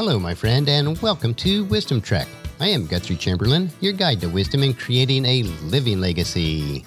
[0.00, 2.26] Hello, my friend, and welcome to Wisdom Trek.
[2.58, 6.86] I am Guthrie Chamberlain, your guide to wisdom in creating a living legacy.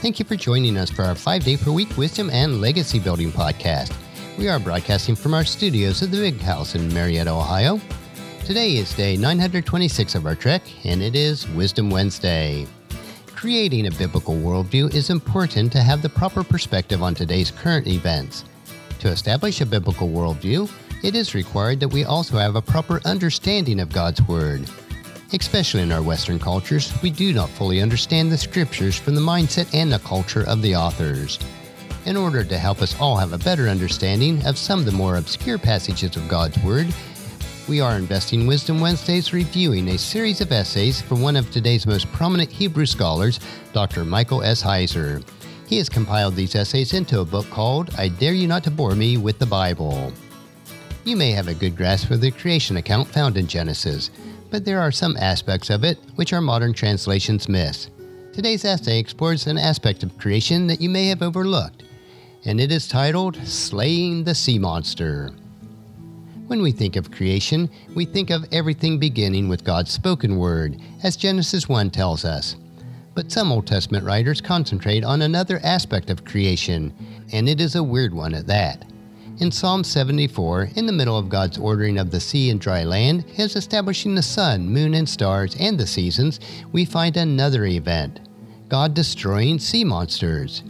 [0.00, 3.32] Thank you for joining us for our five day per week wisdom and legacy building
[3.32, 3.92] podcast.
[4.38, 7.80] We are broadcasting from our studios at the Big House in Marietta, Ohio.
[8.44, 12.64] Today is day 926 of our trek, and it is Wisdom Wednesday.
[13.34, 18.44] Creating a biblical worldview is important to have the proper perspective on today's current events.
[19.00, 20.70] To establish a biblical worldview,
[21.02, 24.68] it is required that we also have a proper understanding of God's Word.
[25.32, 29.72] Especially in our Western cultures, we do not fully understand the Scriptures from the mindset
[29.74, 31.38] and the culture of the authors.
[32.04, 35.16] In order to help us all have a better understanding of some of the more
[35.16, 36.86] obscure passages of God's Word,
[37.68, 42.10] we are investing Wisdom Wednesdays reviewing a series of essays from one of today's most
[42.12, 43.40] prominent Hebrew scholars,
[43.72, 44.04] Dr.
[44.04, 44.62] Michael S.
[44.62, 45.26] Heiser.
[45.66, 48.94] He has compiled these essays into a book called I Dare You Not to Bore
[48.94, 50.12] Me with the Bible.
[51.06, 54.10] You may have a good grasp of the creation account found in Genesis,
[54.50, 57.90] but there are some aspects of it which our modern translations miss.
[58.32, 61.84] Today's essay explores an aspect of creation that you may have overlooked,
[62.44, 65.30] and it is titled Slaying the Sea Monster.
[66.48, 71.16] When we think of creation, we think of everything beginning with God's spoken word, as
[71.16, 72.56] Genesis 1 tells us.
[73.14, 76.92] But some Old Testament writers concentrate on another aspect of creation,
[77.32, 78.84] and it is a weird one at that.
[79.38, 83.22] In Psalm 74, in the middle of God's ordering of the sea and dry land,
[83.24, 86.40] his establishing the sun, moon, and stars, and the seasons,
[86.72, 88.20] we find another event
[88.70, 90.62] God destroying sea monsters.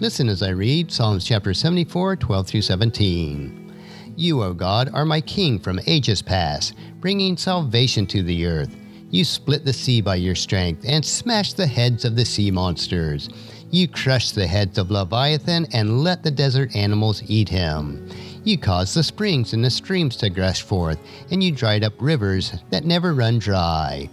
[0.00, 3.74] Listen as I read Psalms chapter 74, 12 through 17.
[4.16, 8.74] You, O God, are my king from ages past, bringing salvation to the earth.
[9.10, 13.28] You split the sea by your strength and smashed the heads of the sea monsters.
[13.74, 18.08] You crushed the heads of Leviathan and let the desert animals eat him.
[18.44, 21.00] You caused the springs and the streams to gush forth,
[21.32, 24.08] and you dried up rivers that never run dry.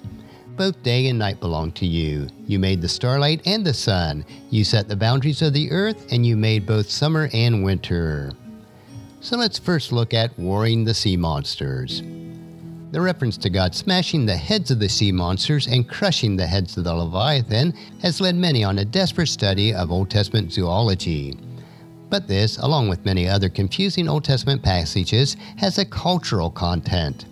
[0.57, 2.27] Both day and night belong to you.
[2.47, 4.25] You made the starlight and the sun.
[4.49, 8.31] You set the boundaries of the earth, and you made both summer and winter.
[9.19, 12.01] So let's first look at warring the sea monsters.
[12.91, 16.75] The reference to God smashing the heads of the sea monsters and crushing the heads
[16.75, 21.37] of the Leviathan has led many on a desperate study of Old Testament zoology.
[22.09, 27.27] But this, along with many other confusing Old Testament passages, has a cultural content.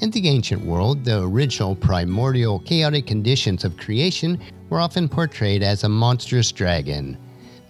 [0.00, 4.40] In the ancient world, the original primordial chaotic conditions of creation
[4.70, 7.16] were often portrayed as a monstrous dragon.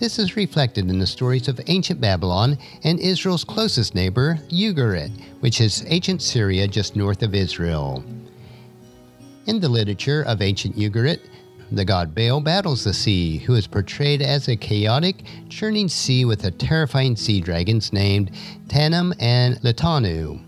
[0.00, 5.60] This is reflected in the stories of ancient Babylon and Israel's closest neighbor, Ugarit, which
[5.60, 8.02] is ancient Syria just north of Israel.
[9.44, 11.20] In the literature of ancient Ugarit,
[11.70, 16.40] the god Baal battles the sea, who is portrayed as a chaotic, churning sea with
[16.40, 18.30] the terrifying sea dragons named
[18.68, 20.40] Tanum and Latanu.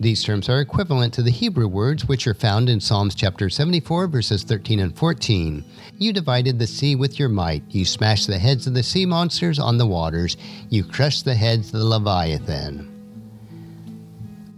[0.00, 4.06] These terms are equivalent to the Hebrew words which are found in Psalms chapter 74,
[4.06, 5.64] verses 13 and 14.
[5.98, 7.64] You divided the sea with your might.
[7.70, 10.36] You smashed the heads of the sea monsters on the waters.
[10.68, 12.94] You crushed the heads of the Leviathan.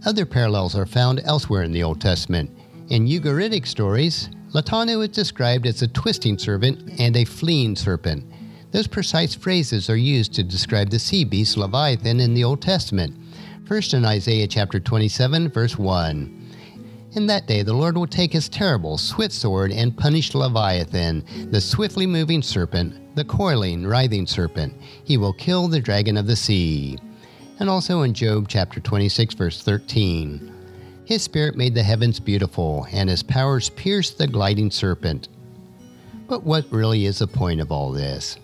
[0.05, 2.51] Other parallels are found elsewhere in the Old Testament.
[2.89, 8.25] In Ugaritic stories, Latanu is described as a twisting serpent and a fleeing serpent.
[8.69, 13.15] Those precise phrases are used to describe the sea beast Leviathan in the Old Testament.
[13.71, 16.51] First in Isaiah chapter 27, verse 1.
[17.13, 21.61] In that day the Lord will take his terrible, swift sword and punish Leviathan, the
[21.61, 24.73] swiftly moving serpent, the coiling, writhing serpent.
[25.05, 26.99] He will kill the dragon of the sea.
[27.61, 30.51] And also in Job chapter 26, verse 13.
[31.05, 35.29] His spirit made the heavens beautiful, and his powers pierced the gliding serpent.
[36.27, 38.35] But what really is the point of all this?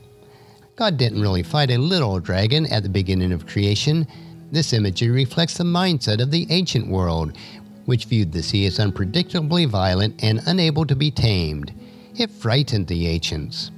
[0.77, 4.07] God didn't really fight a little dragon at the beginning of creation.
[4.51, 7.37] This imagery reflects the mindset of the ancient world,
[7.85, 11.73] which viewed the sea as unpredictably violent and unable to be tamed.
[12.15, 13.71] It frightened the ancients.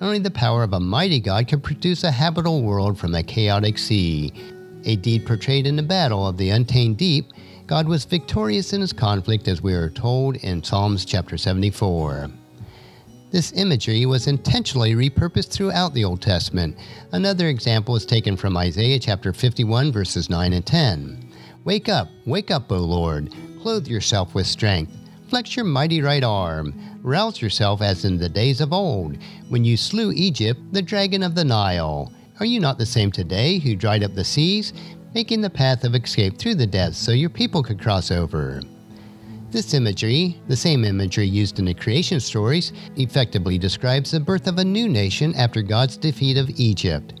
[0.00, 3.78] Only the power of a mighty God could produce a habitable world from a chaotic
[3.78, 4.32] sea.
[4.84, 7.26] A deed portrayed in the battle of the untamed deep,
[7.66, 12.30] God was victorious in his conflict as we are told in Psalms chapter 74.
[13.34, 16.78] This imagery was intentionally repurposed throughout the Old Testament.
[17.10, 21.32] Another example is taken from Isaiah chapter 51, verses 9 and 10.
[21.64, 23.34] Wake up, wake up, O Lord.
[23.60, 24.92] Clothe yourself with strength.
[25.26, 26.80] Flex your mighty right arm.
[27.02, 31.34] Rouse yourself as in the days of old, when you slew Egypt, the dragon of
[31.34, 32.12] the Nile.
[32.38, 34.72] Are you not the same today who dried up the seas,
[35.12, 38.60] making the path of escape through the depths so your people could cross over?
[39.54, 44.58] This imagery, the same imagery used in the creation stories, effectively describes the birth of
[44.58, 47.20] a new nation after God's defeat of Egypt.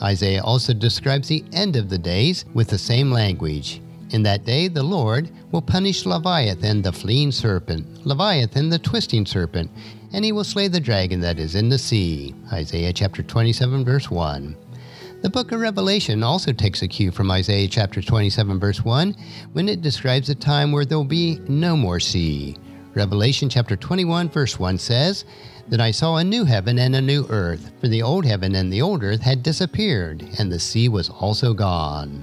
[0.00, 3.82] Isaiah also describes the end of the days with the same language.
[4.10, 9.68] In that day, the Lord will punish Leviathan, the fleeing serpent, Leviathan, the twisting serpent,
[10.12, 12.36] and he will slay the dragon that is in the sea.
[12.52, 14.56] Isaiah chapter 27, verse 1.
[15.24, 19.16] The book of Revelation also takes a cue from Isaiah chapter 27, verse 1,
[19.54, 22.58] when it describes a time where there will be no more sea.
[22.92, 25.24] Revelation chapter 21, verse 1 says,
[25.68, 28.70] That I saw a new heaven and a new earth, for the old heaven and
[28.70, 32.22] the old earth had disappeared, and the sea was also gone.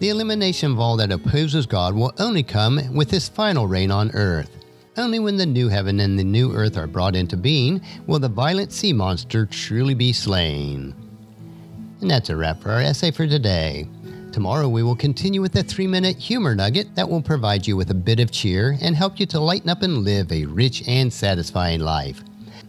[0.00, 4.10] The elimination of all that opposes God will only come with his final reign on
[4.10, 4.50] earth.
[4.98, 8.28] Only when the new heaven and the new earth are brought into being will the
[8.28, 11.05] violent sea monster truly be slain.
[12.00, 13.88] And that's a wrap for our essay for today.
[14.32, 17.90] Tomorrow we will continue with a three minute humor nugget that will provide you with
[17.90, 21.10] a bit of cheer and help you to lighten up and live a rich and
[21.10, 22.22] satisfying life.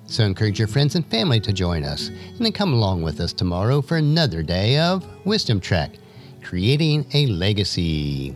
[0.05, 3.33] So encourage your friends and family to join us, and then come along with us
[3.33, 5.91] tomorrow for another day of Wisdom Trek
[6.41, 8.33] Creating a Legacy.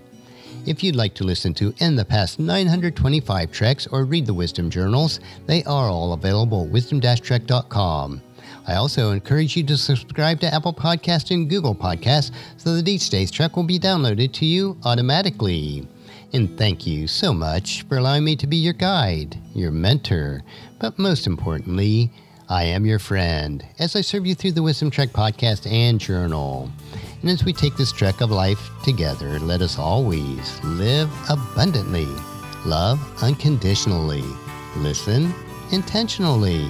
[0.66, 4.70] If you'd like to listen to In the Past 925 Treks or read the Wisdom
[4.70, 8.22] Journals, they are all available at wisdom-trek.com.
[8.68, 13.10] I also encourage you to subscribe to Apple Podcasts and Google Podcasts so that each
[13.10, 15.88] day's trek will be downloaded to you automatically.
[16.34, 20.44] And thank you so much for allowing me to be your guide, your mentor,
[20.80, 22.12] but most importantly,
[22.50, 26.72] I am your friend as I serve you through the Wisdom Trek podcast and journal.
[27.22, 32.08] And as we take this trek of life together, let us always live abundantly,
[32.66, 34.24] love unconditionally,
[34.78, 35.34] listen
[35.72, 36.70] intentionally